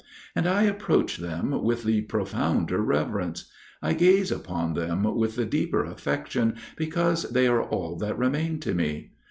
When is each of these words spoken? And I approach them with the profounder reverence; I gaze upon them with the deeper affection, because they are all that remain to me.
And 0.35 0.47
I 0.47 0.63
approach 0.63 1.17
them 1.17 1.61
with 1.63 1.83
the 1.83 2.01
profounder 2.01 2.81
reverence; 2.81 3.51
I 3.83 3.93
gaze 3.93 4.31
upon 4.31 4.73
them 4.73 5.03
with 5.03 5.35
the 5.35 5.45
deeper 5.45 5.83
affection, 5.85 6.55
because 6.75 7.29
they 7.29 7.45
are 7.45 7.61
all 7.61 7.95
that 7.97 8.17
remain 8.17 8.59
to 8.61 8.73
me. 8.73 9.11